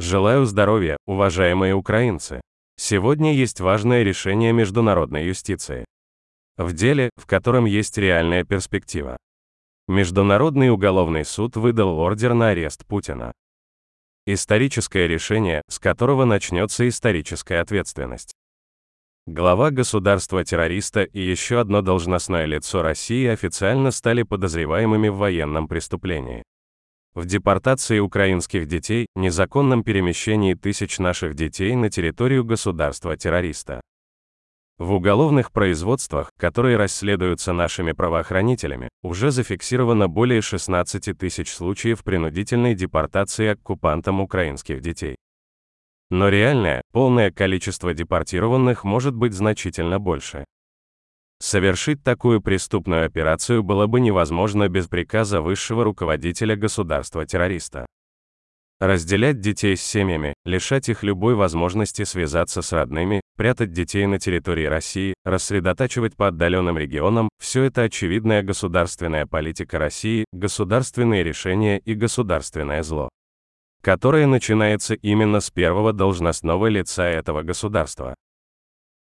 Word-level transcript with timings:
Желаю 0.00 0.44
здоровья, 0.44 0.96
уважаемые 1.06 1.74
украинцы. 1.74 2.40
Сегодня 2.76 3.32
есть 3.32 3.60
важное 3.60 4.02
решение 4.02 4.52
международной 4.52 5.24
юстиции. 5.26 5.84
В 6.56 6.72
деле, 6.72 7.10
в 7.14 7.26
котором 7.26 7.64
есть 7.64 7.96
реальная 7.96 8.42
перспектива. 8.44 9.16
Международный 9.86 10.70
уголовный 10.70 11.24
суд 11.24 11.56
выдал 11.56 11.96
ордер 12.00 12.34
на 12.34 12.48
арест 12.48 12.84
Путина. 12.86 13.30
Историческое 14.26 15.06
решение, 15.06 15.62
с 15.68 15.78
которого 15.78 16.24
начнется 16.24 16.88
историческая 16.88 17.60
ответственность. 17.60 18.32
Глава 19.26 19.70
государства-террориста 19.70 21.04
и 21.04 21.20
еще 21.20 21.60
одно 21.60 21.82
должностное 21.82 22.46
лицо 22.46 22.82
России 22.82 23.26
официально 23.28 23.92
стали 23.92 24.24
подозреваемыми 24.24 25.06
в 25.06 25.18
военном 25.18 25.68
преступлении 25.68 26.42
в 27.14 27.26
депортации 27.26 28.00
украинских 28.00 28.66
детей, 28.66 29.06
незаконном 29.14 29.84
перемещении 29.84 30.54
тысяч 30.54 30.98
наших 30.98 31.34
детей 31.34 31.74
на 31.76 31.88
территорию 31.88 32.44
государства-террориста. 32.44 33.80
В 34.78 34.92
уголовных 34.92 35.52
производствах, 35.52 36.32
которые 36.36 36.76
расследуются 36.76 37.52
нашими 37.52 37.92
правоохранителями, 37.92 38.88
уже 39.02 39.30
зафиксировано 39.30 40.08
более 40.08 40.42
16 40.42 41.16
тысяч 41.16 41.52
случаев 41.52 42.02
принудительной 42.02 42.74
депортации 42.74 43.48
оккупантам 43.48 44.20
украинских 44.20 44.80
детей. 44.80 45.14
Но 46.10 46.28
реальное, 46.28 46.82
полное 46.92 47.30
количество 47.30 47.94
депортированных 47.94 48.82
может 48.82 49.14
быть 49.14 49.32
значительно 49.32 50.00
больше. 50.00 50.44
Совершить 51.44 52.02
такую 52.02 52.40
преступную 52.40 53.04
операцию 53.04 53.62
было 53.62 53.86
бы 53.86 54.00
невозможно 54.00 54.66
без 54.70 54.86
приказа 54.88 55.42
высшего 55.42 55.84
руководителя 55.84 56.56
государства-террориста. 56.56 57.84
Разделять 58.80 59.40
детей 59.40 59.76
с 59.76 59.82
семьями, 59.82 60.32
лишать 60.46 60.88
их 60.88 61.02
любой 61.02 61.34
возможности 61.34 62.04
связаться 62.04 62.62
с 62.62 62.72
родными, 62.72 63.20
прятать 63.36 63.72
детей 63.72 64.06
на 64.06 64.18
территории 64.18 64.64
России, 64.64 65.12
рассредотачивать 65.22 66.16
по 66.16 66.28
отдаленным 66.28 66.78
регионам– 66.78 67.28
все 67.38 67.64
это 67.64 67.82
очевидная 67.82 68.42
государственная 68.42 69.26
политика 69.26 69.78
России, 69.78 70.24
государственные 70.32 71.24
решения 71.24 71.78
и 71.78 71.92
государственное 71.92 72.82
зло, 72.82 73.10
которое 73.82 74.26
начинается 74.26 74.94
именно 74.94 75.40
с 75.40 75.50
первого 75.50 75.92
должностного 75.92 76.68
лица 76.68 77.04
этого 77.04 77.42
государства. 77.42 78.13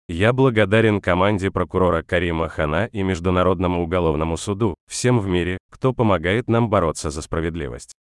Я 0.09 0.33
благодарен 0.33 0.99
команде 0.99 1.49
прокурора 1.49 2.03
Карима 2.03 2.49
Хана 2.49 2.87
и 2.87 3.03
Международному 3.03 3.83
уголовному 3.83 4.35
суду, 4.35 4.75
всем 4.85 5.19
в 5.19 5.27
мире, 5.27 5.57
кто 5.71 5.93
помогает 5.93 6.49
нам 6.49 6.69
бороться 6.69 7.09
за 7.09 7.21
справедливость. 7.21 7.93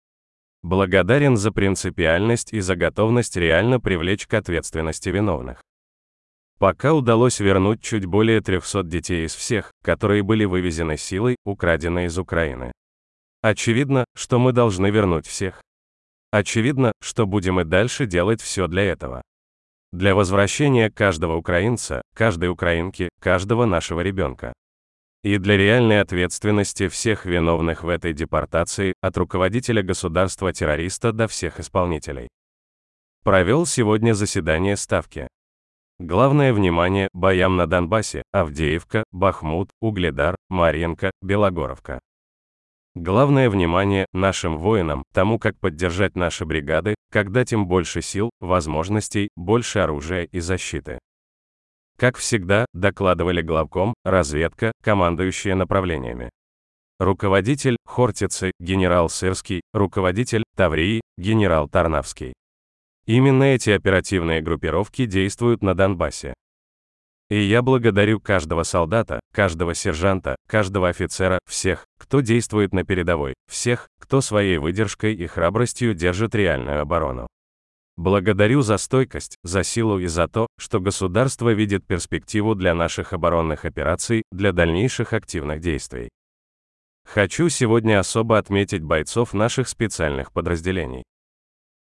Благодарен 0.62 1.36
за 1.36 1.52
принципиальность 1.52 2.52
и 2.52 2.60
за 2.60 2.74
готовность 2.74 3.36
реально 3.36 3.78
привлечь 3.78 4.26
к 4.26 4.34
ответственности 4.34 5.10
виновных. 5.10 5.62
Пока 6.58 6.92
удалось 6.92 7.38
вернуть 7.38 7.82
чуть 7.82 8.06
более 8.06 8.40
300 8.40 8.82
детей 8.84 9.26
из 9.26 9.34
всех, 9.34 9.70
которые 9.82 10.24
были 10.24 10.44
вывезены 10.44 10.96
силой, 10.96 11.36
украдены 11.44 12.06
из 12.06 12.18
Украины. 12.18 12.72
Очевидно, 13.42 14.04
что 14.16 14.40
мы 14.40 14.52
должны 14.52 14.90
вернуть 14.90 15.26
всех. 15.26 15.60
Очевидно, 16.32 16.92
что 17.00 17.26
будем 17.26 17.60
и 17.60 17.64
дальше 17.64 18.06
делать 18.06 18.40
все 18.40 18.66
для 18.66 18.82
этого. 18.84 19.22
Для 19.92 20.14
возвращения 20.14 20.90
каждого 20.90 21.36
украинца, 21.36 22.00
каждой 22.14 22.48
украинки, 22.48 23.10
каждого 23.20 23.66
нашего 23.66 24.00
ребенка. 24.00 24.54
И 25.22 25.36
для 25.36 25.58
реальной 25.58 26.00
ответственности 26.00 26.88
всех 26.88 27.26
виновных 27.26 27.84
в 27.84 27.88
этой 27.88 28.14
депортации, 28.14 28.94
от 29.02 29.18
руководителя 29.18 29.82
государства-террориста 29.82 31.12
до 31.12 31.28
всех 31.28 31.60
исполнителей. 31.60 32.28
Провел 33.22 33.66
сегодня 33.66 34.14
заседание 34.14 34.76
Ставки. 34.76 35.28
Главное 35.98 36.54
внимание 36.54 37.08
боям 37.12 37.56
на 37.56 37.66
Донбассе, 37.66 38.22
Авдеевка, 38.32 39.04
Бахмут, 39.12 39.68
Угледар, 39.80 40.36
Марьенко, 40.48 41.10
Белогоровка. 41.20 42.00
Главное 42.94 43.48
внимание 43.48 44.04
нашим 44.12 44.58
воинам, 44.58 45.04
тому, 45.14 45.38
как 45.38 45.58
поддержать 45.58 46.14
наши 46.14 46.44
бригады, 46.44 46.94
как 47.10 47.32
дать 47.32 47.52
им 47.52 47.66
больше 47.66 48.02
сил, 48.02 48.30
возможностей, 48.38 49.28
больше 49.34 49.78
оружия 49.78 50.24
и 50.24 50.40
защиты. 50.40 50.98
Как 51.98 52.18
всегда, 52.18 52.66
докладывали 52.74 53.40
главком, 53.40 53.94
разведка, 54.04 54.72
командующие 54.82 55.54
направлениями. 55.54 56.28
Руководитель– 56.98 57.78
Хортицы, 57.86 58.52
генерал 58.60 59.08
Сырский, 59.08 59.62
руководитель– 59.72 60.44
Таврии, 60.56 61.00
генерал 61.16 61.68
Тарнавский. 61.68 62.34
Именно 63.06 63.44
эти 63.44 63.70
оперативные 63.70 64.42
группировки 64.42 65.06
действуют 65.06 65.62
на 65.62 65.74
Донбассе. 65.74 66.34
И 67.32 67.44
я 67.44 67.62
благодарю 67.62 68.20
каждого 68.20 68.62
солдата, 68.62 69.18
каждого 69.32 69.74
сержанта, 69.74 70.36
каждого 70.46 70.90
офицера, 70.90 71.38
всех, 71.48 71.86
кто 71.98 72.20
действует 72.20 72.74
на 72.74 72.84
передовой, 72.84 73.32
всех, 73.50 73.88
кто 73.98 74.20
своей 74.20 74.58
выдержкой 74.58 75.14
и 75.14 75.26
храбростью 75.26 75.94
держит 75.94 76.34
реальную 76.34 76.82
оборону. 76.82 77.26
Благодарю 77.96 78.60
за 78.60 78.76
стойкость, 78.76 79.38
за 79.44 79.62
силу 79.62 79.98
и 79.98 80.08
за 80.08 80.28
то, 80.28 80.46
что 80.58 80.78
государство 80.78 81.48
видит 81.54 81.86
перспективу 81.86 82.54
для 82.54 82.74
наших 82.74 83.14
оборонных 83.14 83.64
операций, 83.64 84.24
для 84.30 84.52
дальнейших 84.52 85.14
активных 85.14 85.60
действий. 85.60 86.10
Хочу 87.08 87.48
сегодня 87.48 87.98
особо 87.98 88.36
отметить 88.36 88.82
бойцов 88.82 89.32
наших 89.32 89.68
специальных 89.68 90.32
подразделений. 90.32 91.01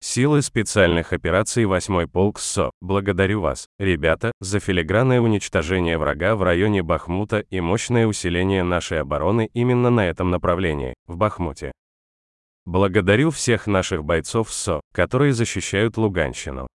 Силы 0.01 0.41
специальных 0.41 1.13
операций 1.13 1.65
8 1.65 2.07
полк 2.07 2.39
СО, 2.39 2.71
благодарю 2.81 3.41
вас, 3.41 3.67
ребята, 3.79 4.31
за 4.39 4.59
филигранное 4.59 5.19
уничтожение 5.19 5.97
врага 5.97 6.35
в 6.35 6.43
районе 6.43 6.83
Бахмута 6.83 7.39
и 7.39 7.59
мощное 7.59 8.05
усиление 8.05 8.63
нашей 8.63 9.01
обороны 9.01 9.49
именно 9.53 9.89
на 9.89 10.07
этом 10.07 10.29
направлении, 10.29 10.93
в 11.07 11.17
Бахмуте. 11.17 11.71
Благодарю 12.65 13.31
всех 13.31 13.67
наших 13.67 14.03
бойцов 14.03 14.51
СО, 14.51 14.81
которые 14.93 15.33
защищают 15.33 15.97
Луганщину. 15.97 16.67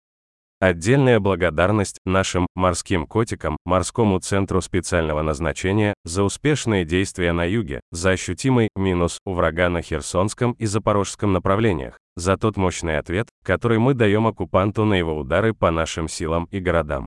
Отдельная 0.62 1.22
благодарность 1.22 2.00
нашим 2.06 2.46
морским 2.54 3.08
котикам, 3.08 3.56
морскому 3.64 4.20
центру 4.20 4.60
специального 4.60 5.22
назначения 5.22 5.94
за 6.04 6.24
успешные 6.24 6.84
действия 6.84 7.32
на 7.32 7.46
юге, 7.46 7.80
за 7.92 8.10
ощутимый 8.10 8.68
минус 8.76 9.20
у 9.26 9.36
врага 9.36 9.70
на 9.70 9.82
Херсонском 9.82 10.52
и 10.54 10.66
Запорожском 10.66 11.32
направлениях, 11.32 11.98
за 12.20 12.38
тот 12.38 12.58
мощный 12.58 12.98
ответ, 12.98 13.28
который 13.44 13.80
мы 13.80 13.94
даем 13.94 14.28
оккупанту 14.28 14.86
на 14.86 14.94
его 14.94 15.18
удары 15.18 15.54
по 15.54 15.72
нашим 15.72 16.08
силам 16.08 16.46
и 16.52 16.60
городам. 16.60 17.06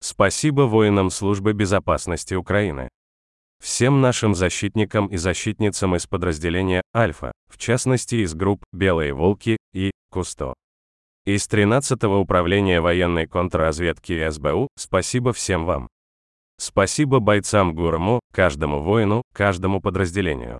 Спасибо 0.00 0.62
воинам 0.62 1.10
службы 1.10 1.52
безопасности 1.52 2.34
Украины. 2.34 2.88
Всем 3.62 4.00
нашим 4.00 4.34
защитникам 4.34 5.08
и 5.08 5.16
защитницам 5.16 5.96
из 5.96 6.06
подразделения 6.06 6.82
«Альфа», 6.94 7.32
в 7.50 7.58
частности 7.58 8.16
из 8.16 8.34
групп 8.34 8.62
«Белые 8.72 9.12
волки» 9.12 9.56
и 9.72 9.90
«Кусто». 10.10 10.54
Из 11.26 11.46
13-го 11.48 12.20
управления 12.20 12.80
военной 12.80 13.26
контрразведки 13.26 14.28
СБУ, 14.30 14.68
спасибо 14.78 15.32
всем 15.32 15.64
вам. 15.64 15.88
Спасибо 16.60 17.20
бойцам 17.20 17.74
ГУРМО, 17.74 18.20
каждому 18.32 18.80
воину, 18.80 19.22
каждому 19.34 19.80
подразделению. 19.80 20.58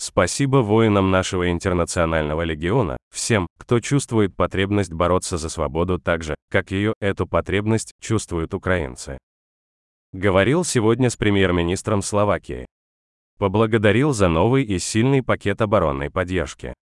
Спасибо 0.00 0.58
воинам 0.58 1.10
нашего 1.10 1.50
интернационального 1.50 2.42
легиона, 2.42 2.96
всем, 3.12 3.48
кто 3.58 3.80
чувствует 3.80 4.36
потребность 4.36 4.92
бороться 4.92 5.38
за 5.38 5.48
свободу 5.48 5.98
так 5.98 6.22
же, 6.22 6.36
как 6.50 6.70
ее, 6.70 6.94
эту 7.00 7.26
потребность, 7.26 7.92
чувствуют 8.00 8.54
украинцы. 8.54 9.18
Говорил 10.12 10.64
сегодня 10.64 11.10
с 11.10 11.16
премьер-министром 11.16 12.02
Словакии. 12.02 12.66
Поблагодарил 13.38 14.12
за 14.12 14.28
новый 14.28 14.64
и 14.64 14.78
сильный 14.78 15.22
пакет 15.22 15.60
оборонной 15.60 16.10
поддержки. 16.10 16.74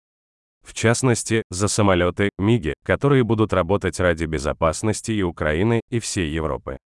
В 0.61 0.73
частности, 0.73 1.43
за 1.49 1.69
самолеты 1.69 2.29
МИГи, 2.37 2.73
которые 2.83 3.23
будут 3.23 3.53
работать 3.53 3.99
ради 3.99 4.25
безопасности 4.25 5.11
и 5.11 5.22
Украины, 5.22 5.81
и 5.90 5.99
всей 5.99 6.29
Европы. 6.29 6.78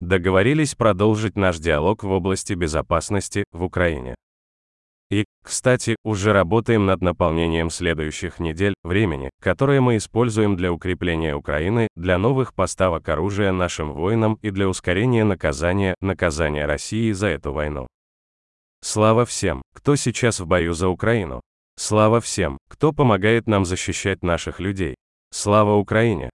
Договорились 0.00 0.74
продолжить 0.74 1.36
наш 1.36 1.58
диалог 1.58 2.04
в 2.04 2.10
области 2.10 2.54
безопасности 2.54 3.44
в 3.52 3.64
Украине. 3.64 4.14
Кстати, 5.48 5.96
уже 6.04 6.34
работаем 6.34 6.84
над 6.84 7.00
наполнением 7.00 7.70
следующих 7.70 8.38
недель, 8.38 8.74
времени, 8.84 9.30
которое 9.40 9.80
мы 9.80 9.96
используем 9.96 10.56
для 10.56 10.70
укрепления 10.70 11.34
Украины, 11.34 11.88
для 11.96 12.18
новых 12.18 12.52
поставок 12.52 13.08
оружия 13.08 13.50
нашим 13.50 13.94
воинам 13.94 14.38
и 14.42 14.50
для 14.50 14.68
ускорения 14.68 15.24
наказания, 15.24 15.94
наказания 16.02 16.66
России 16.66 17.12
за 17.12 17.28
эту 17.28 17.54
войну. 17.54 17.86
Слава 18.82 19.24
всем, 19.24 19.62
кто 19.74 19.96
сейчас 19.96 20.38
в 20.38 20.46
бою 20.46 20.74
за 20.74 20.88
Украину. 20.88 21.40
Слава 21.78 22.20
всем, 22.20 22.58
кто 22.68 22.92
помогает 22.92 23.46
нам 23.46 23.64
защищать 23.64 24.22
наших 24.22 24.60
людей. 24.60 24.96
Слава 25.32 25.76
Украине! 25.76 26.28